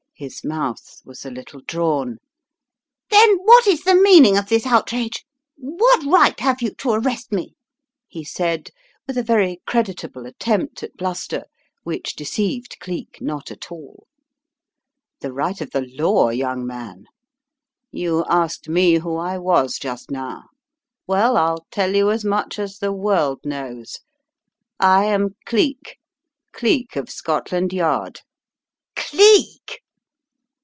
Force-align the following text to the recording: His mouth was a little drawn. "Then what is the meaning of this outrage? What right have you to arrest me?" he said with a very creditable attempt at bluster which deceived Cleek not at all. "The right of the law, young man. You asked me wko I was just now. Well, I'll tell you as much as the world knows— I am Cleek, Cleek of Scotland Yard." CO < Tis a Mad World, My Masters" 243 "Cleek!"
His 0.15 0.43
mouth 0.43 1.01
was 1.03 1.25
a 1.25 1.31
little 1.31 1.61
drawn. 1.61 2.19
"Then 3.09 3.37
what 3.37 3.65
is 3.65 3.85
the 3.85 3.95
meaning 3.95 4.37
of 4.37 4.49
this 4.49 4.67
outrage? 4.67 5.25
What 5.57 6.05
right 6.05 6.39
have 6.41 6.61
you 6.61 6.75
to 6.75 6.91
arrest 6.91 7.31
me?" 7.31 7.55
he 8.07 8.23
said 8.23 8.69
with 9.07 9.17
a 9.17 9.23
very 9.23 9.61
creditable 9.65 10.27
attempt 10.27 10.83
at 10.83 10.95
bluster 10.95 11.45
which 11.81 12.15
deceived 12.15 12.77
Cleek 12.79 13.17
not 13.19 13.49
at 13.49 13.71
all. 13.71 14.05
"The 15.21 15.33
right 15.33 15.59
of 15.59 15.71
the 15.71 15.81
law, 15.91 16.29
young 16.29 16.67
man. 16.67 17.05
You 17.89 18.23
asked 18.29 18.69
me 18.69 18.99
wko 18.99 19.19
I 19.19 19.39
was 19.39 19.79
just 19.79 20.11
now. 20.11 20.49
Well, 21.07 21.35
I'll 21.35 21.65
tell 21.71 21.95
you 21.95 22.11
as 22.11 22.23
much 22.23 22.59
as 22.59 22.77
the 22.77 22.93
world 22.93 23.39
knows— 23.43 23.97
I 24.79 25.05
am 25.05 25.29
Cleek, 25.47 25.97
Cleek 26.53 26.95
of 26.95 27.09
Scotland 27.09 27.73
Yard." 27.73 28.17
CO 28.17 28.21
< 28.21 28.21
Tis 28.21 28.21
a 28.21 28.21
Mad 28.21 28.21
World, 28.21 28.99
My 28.99 29.01
Masters" 29.01 29.09
243 29.09 29.73
"Cleek!" 29.73 29.77